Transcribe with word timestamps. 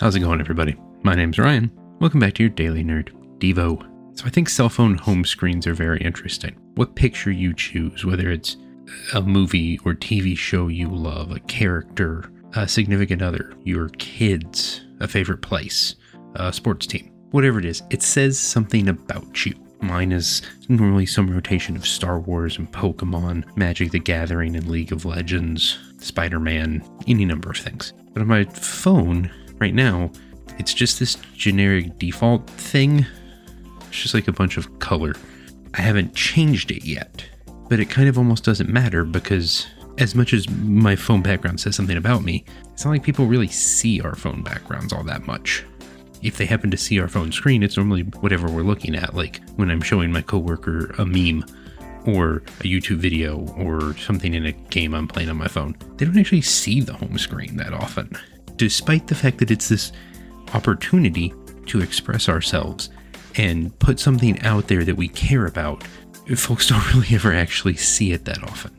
How's 0.00 0.14
it 0.14 0.20
going, 0.20 0.38
everybody? 0.40 0.76
My 1.02 1.16
name's 1.16 1.40
Ryan. 1.40 1.72
Welcome 1.98 2.20
back 2.20 2.34
to 2.34 2.44
your 2.44 2.50
Daily 2.50 2.84
Nerd 2.84 3.10
Devo. 3.40 3.84
So, 4.16 4.26
I 4.26 4.30
think 4.30 4.48
cell 4.48 4.68
phone 4.68 4.96
home 4.96 5.24
screens 5.24 5.66
are 5.66 5.74
very 5.74 6.00
interesting. 6.00 6.54
What 6.76 6.94
picture 6.94 7.32
you 7.32 7.52
choose, 7.52 8.04
whether 8.04 8.30
it's 8.30 8.56
a 9.12 9.20
movie 9.20 9.80
or 9.84 9.94
TV 9.94 10.38
show 10.38 10.68
you 10.68 10.88
love, 10.88 11.32
a 11.32 11.40
character, 11.40 12.30
a 12.54 12.68
significant 12.68 13.22
other, 13.22 13.54
your 13.64 13.88
kids, 13.98 14.82
a 15.00 15.08
favorite 15.08 15.42
place, 15.42 15.96
a 16.36 16.52
sports 16.52 16.86
team, 16.86 17.10
whatever 17.32 17.58
it 17.58 17.64
is, 17.64 17.82
it 17.90 18.04
says 18.04 18.38
something 18.38 18.88
about 18.88 19.44
you. 19.44 19.54
Mine 19.80 20.12
is 20.12 20.42
normally 20.68 21.06
some 21.06 21.28
rotation 21.28 21.74
of 21.74 21.84
Star 21.84 22.20
Wars 22.20 22.56
and 22.56 22.70
Pokemon, 22.70 23.56
Magic 23.56 23.90
the 23.90 23.98
Gathering 23.98 24.54
and 24.54 24.68
League 24.68 24.92
of 24.92 25.04
Legends, 25.04 25.76
Spider 25.98 26.38
Man, 26.38 26.88
any 27.08 27.24
number 27.24 27.50
of 27.50 27.56
things. 27.56 27.92
But 28.12 28.22
on 28.22 28.28
my 28.28 28.44
phone, 28.44 29.32
right 29.60 29.74
now, 29.74 30.10
it's 30.58 30.74
just 30.74 30.98
this 30.98 31.16
generic 31.34 31.98
default 31.98 32.48
thing. 32.50 33.06
It's 33.88 34.02
just 34.02 34.14
like 34.14 34.28
a 34.28 34.32
bunch 34.32 34.56
of 34.56 34.78
color. 34.78 35.14
I 35.74 35.82
haven't 35.82 36.14
changed 36.14 36.70
it 36.70 36.84
yet, 36.84 37.24
but 37.68 37.80
it 37.80 37.90
kind 37.90 38.08
of 38.08 38.18
almost 38.18 38.44
doesn't 38.44 38.68
matter 38.68 39.04
because 39.04 39.66
as 39.98 40.14
much 40.14 40.32
as 40.32 40.48
my 40.48 40.96
phone 40.96 41.22
background 41.22 41.60
says 41.60 41.76
something 41.76 41.96
about 41.96 42.22
me, 42.22 42.44
it's 42.72 42.84
not 42.84 42.92
like 42.92 43.02
people 43.02 43.26
really 43.26 43.48
see 43.48 44.00
our 44.00 44.14
phone 44.14 44.42
backgrounds 44.42 44.92
all 44.92 45.04
that 45.04 45.26
much. 45.26 45.64
If 46.22 46.36
they 46.36 46.46
happen 46.46 46.70
to 46.70 46.76
see 46.76 47.00
our 47.00 47.08
phone 47.08 47.30
screen, 47.30 47.62
it's 47.62 47.76
normally 47.76 48.02
whatever 48.02 48.50
we're 48.50 48.62
looking 48.62 48.96
at, 48.96 49.14
like 49.14 49.40
when 49.56 49.70
I'm 49.70 49.82
showing 49.82 50.10
my 50.10 50.22
coworker 50.22 50.94
a 50.98 51.06
meme 51.06 51.44
or 52.06 52.36
a 52.60 52.64
YouTube 52.64 52.96
video 52.96 53.40
or 53.56 53.96
something 53.98 54.34
in 54.34 54.46
a 54.46 54.52
game 54.52 54.94
I'm 54.94 55.06
playing 55.06 55.30
on 55.30 55.36
my 55.36 55.48
phone. 55.48 55.76
They 55.96 56.04
don't 56.04 56.18
actually 56.18 56.42
see 56.42 56.80
the 56.80 56.94
home 56.94 57.18
screen 57.18 57.56
that 57.56 57.72
often 57.72 58.16
despite 58.58 59.06
the 59.06 59.14
fact 59.14 59.38
that 59.38 59.50
it's 59.50 59.68
this 59.68 59.92
opportunity 60.52 61.32
to 61.66 61.80
express 61.80 62.28
ourselves 62.28 62.90
and 63.36 63.76
put 63.78 64.00
something 64.00 64.40
out 64.42 64.68
there 64.68 64.84
that 64.84 64.96
we 64.96 65.08
care 65.08 65.46
about, 65.46 65.82
folks 66.36 66.68
don't 66.68 66.86
really 66.94 67.14
ever 67.14 67.32
actually 67.32 67.76
see 67.76 68.12
it 68.12 68.24
that 68.26 68.42
often. 68.42 68.76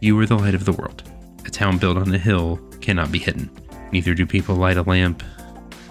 You 0.00 0.18
are 0.20 0.26
the 0.26 0.36
light 0.36 0.54
of 0.54 0.64
the 0.64 0.72
world. 0.72 1.02
A 1.44 1.50
town 1.50 1.78
built 1.78 1.96
on 1.96 2.14
a 2.14 2.18
hill 2.18 2.58
cannot 2.80 3.10
be 3.10 3.18
hidden. 3.18 3.50
Neither 3.90 4.14
do 4.14 4.26
people 4.26 4.56
light 4.56 4.76
a 4.76 4.82
lamp 4.82 5.22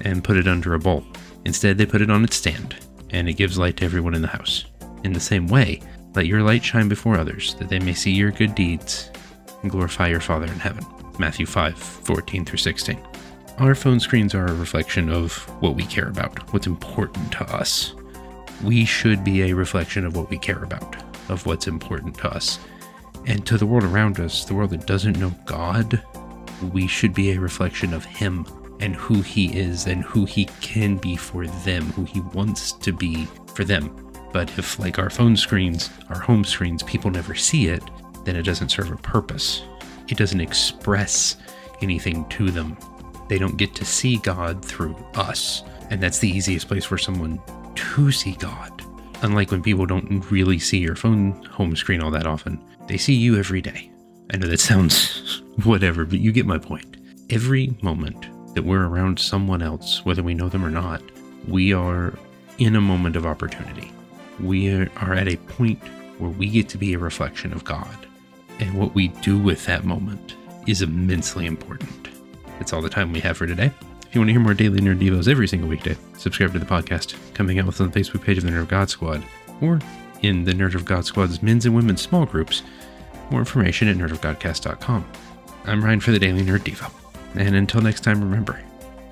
and 0.01 0.23
put 0.23 0.37
it 0.37 0.47
under 0.47 0.73
a 0.73 0.79
bowl. 0.79 1.03
Instead, 1.45 1.77
they 1.77 1.85
put 1.85 2.01
it 2.01 2.11
on 2.11 2.23
its 2.23 2.35
stand, 2.35 2.75
and 3.09 3.27
it 3.27 3.33
gives 3.33 3.57
light 3.57 3.77
to 3.77 3.85
everyone 3.85 4.13
in 4.13 4.21
the 4.21 4.27
house. 4.27 4.65
In 5.03 5.13
the 5.13 5.19
same 5.19 5.47
way, 5.47 5.81
let 6.13 6.27
your 6.27 6.43
light 6.43 6.63
shine 6.63 6.87
before 6.87 7.17
others, 7.17 7.55
that 7.55 7.69
they 7.69 7.79
may 7.79 7.93
see 7.93 8.11
your 8.11 8.31
good 8.31 8.55
deeds 8.55 9.09
and 9.61 9.71
glorify 9.71 10.07
your 10.07 10.19
Father 10.19 10.45
in 10.45 10.59
heaven. 10.59 10.85
Matthew 11.17 11.45
5 11.45 11.77
14 11.77 12.45
through 12.45 12.57
16. 12.57 13.14
Our 13.57 13.73
phone 13.73 14.01
screens 14.01 14.35
are 14.35 14.45
a 14.45 14.53
reflection 14.53 15.09
of 15.09 15.33
what 15.61 15.75
we 15.75 15.85
care 15.85 16.09
about, 16.09 16.51
what's 16.51 16.67
important 16.67 17.31
to 17.31 17.45
us. 17.55 17.95
We 18.61 18.83
should 18.83 19.23
be 19.23 19.43
a 19.43 19.55
reflection 19.55 20.05
of 20.05 20.13
what 20.13 20.29
we 20.29 20.37
care 20.37 20.61
about, 20.61 20.97
of 21.29 21.45
what's 21.45 21.65
important 21.65 22.17
to 22.17 22.29
us. 22.31 22.59
And 23.25 23.47
to 23.47 23.57
the 23.57 23.65
world 23.65 23.85
around 23.85 24.19
us, 24.19 24.43
the 24.43 24.53
world 24.53 24.71
that 24.71 24.85
doesn't 24.85 25.19
know 25.19 25.33
God, 25.45 26.03
we 26.73 26.85
should 26.85 27.13
be 27.13 27.31
a 27.31 27.39
reflection 27.39 27.93
of 27.93 28.03
Him 28.03 28.45
and 28.81 28.93
who 28.93 29.21
He 29.21 29.57
is 29.57 29.87
and 29.87 30.03
who 30.03 30.25
He 30.25 30.45
can 30.59 30.97
be 30.97 31.15
for 31.15 31.47
them, 31.47 31.83
who 31.93 32.03
He 32.03 32.19
wants 32.19 32.73
to 32.73 32.91
be 32.91 33.25
for 33.53 33.63
them. 33.63 34.11
But 34.33 34.49
if, 34.59 34.79
like 34.79 34.99
our 34.99 35.09
phone 35.09 35.37
screens, 35.37 35.89
our 36.09 36.19
home 36.19 36.43
screens, 36.43 36.83
people 36.83 37.09
never 37.09 37.35
see 37.35 37.67
it, 37.67 37.83
then 38.25 38.35
it 38.35 38.43
doesn't 38.43 38.67
serve 38.67 38.91
a 38.91 38.97
purpose. 38.97 39.63
It 40.09 40.17
doesn't 40.17 40.41
express 40.41 41.37
anything 41.81 42.27
to 42.29 42.51
them 42.51 42.77
they 43.27 43.37
don't 43.37 43.57
get 43.57 43.75
to 43.75 43.85
see 43.85 44.17
God 44.17 44.63
through 44.63 44.95
us. 45.15 45.63
And 45.89 46.01
that's 46.01 46.19
the 46.19 46.29
easiest 46.29 46.67
place 46.67 46.85
for 46.85 46.97
someone 46.97 47.41
to 47.75 48.11
see 48.11 48.33
God. 48.33 48.83
Unlike 49.21 49.51
when 49.51 49.63
people 49.63 49.85
don't 49.85 50.29
really 50.31 50.59
see 50.59 50.77
your 50.77 50.95
phone 50.95 51.31
home 51.45 51.75
screen 51.75 52.01
all 52.01 52.11
that 52.11 52.27
often, 52.27 52.59
they 52.87 52.97
see 52.97 53.13
you 53.13 53.37
every 53.37 53.61
day. 53.61 53.91
I 54.33 54.37
know 54.37 54.47
that 54.47 54.59
sounds 54.59 55.41
whatever, 55.63 56.05
but 56.05 56.19
you 56.19 56.31
get 56.31 56.45
my 56.45 56.57
point. 56.57 56.97
Every 57.29 57.75
moment 57.81 58.27
that 58.55 58.63
we're 58.63 58.85
around 58.85 59.19
someone 59.19 59.61
else, 59.61 60.05
whether 60.05 60.23
we 60.23 60.33
know 60.33 60.49
them 60.49 60.65
or 60.65 60.69
not, 60.69 61.01
we 61.47 61.73
are 61.73 62.13
in 62.57 62.75
a 62.75 62.81
moment 62.81 63.15
of 63.15 63.25
opportunity. 63.25 63.91
We 64.39 64.69
are 64.69 65.13
at 65.13 65.27
a 65.27 65.37
point 65.37 65.79
where 66.19 66.29
we 66.29 66.49
get 66.49 66.69
to 66.69 66.77
be 66.77 66.93
a 66.93 66.99
reflection 66.99 67.53
of 67.53 67.63
God. 67.63 68.07
And 68.59 68.73
what 68.75 68.95
we 68.95 69.09
do 69.09 69.37
with 69.37 69.65
that 69.65 69.83
moment 69.83 70.35
is 70.65 70.81
immensely 70.81 71.45
important. 71.45 72.04
That's 72.59 72.73
all 72.73 72.81
the 72.81 72.89
time 72.89 73.11
we 73.11 73.19
have 73.21 73.37
for 73.37 73.47
today. 73.47 73.71
If 74.07 74.15
you 74.15 74.21
want 74.21 74.29
to 74.29 74.33
hear 74.33 74.41
more 74.41 74.53
daily 74.53 74.79
Nerd 74.79 74.99
Devos 74.99 75.27
every 75.27 75.47
single 75.47 75.69
weekday, 75.69 75.97
subscribe 76.17 76.53
to 76.53 76.59
the 76.59 76.65
podcast, 76.65 77.15
coming 77.33 77.59
out 77.59 77.65
with 77.65 77.81
on 77.81 77.89
the 77.89 77.99
Facebook 77.99 78.23
page 78.23 78.37
of 78.37 78.43
the 78.45 78.49
Nerd 78.49 78.61
of 78.61 78.67
God 78.69 78.89
Squad, 78.89 79.23
or 79.61 79.79
in 80.21 80.43
the 80.43 80.53
Nerd 80.53 80.75
of 80.75 80.85
God 80.85 81.05
Squad's 81.05 81.43
men's 81.43 81.65
and 81.65 81.75
women's 81.75 82.01
small 82.01 82.25
groups. 82.25 82.63
More 83.29 83.41
information 83.41 83.87
at 83.87 83.97
nerdofgodcast.com. 83.97 85.05
I'm 85.65 85.83
Ryan 85.83 85.99
for 85.99 86.11
the 86.11 86.19
Daily 86.19 86.43
Nerd 86.43 86.59
Devo. 86.59 86.91
And 87.35 87.55
until 87.55 87.81
next 87.81 88.03
time, 88.03 88.21
remember, 88.21 88.61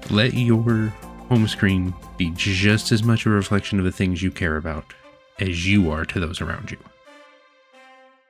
let 0.10 0.34
your 0.34 0.94
home 1.30 1.48
screen 1.48 1.94
be 2.18 2.31
just 2.36 2.92
as 2.92 3.04
much 3.04 3.25
a 3.25 3.30
reflection 3.30 3.80
of 3.80 3.86
the 3.86 3.92
things 3.92 4.22
you 4.22 4.31
care 4.31 4.58
about 4.58 4.94
as 5.40 5.68
you 5.68 5.92
are 5.92 6.06
to 6.06 6.20
those 6.20 6.42
around 6.42 6.72
you. 6.72 6.78